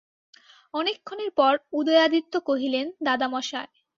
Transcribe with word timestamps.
অনেকক্ষণের 0.73 1.31
পর 1.37 1.53
উদয়াদিত্য 1.73 2.33
কহিলেন, 2.47 2.85
দাদামহাশয়। 3.05 3.69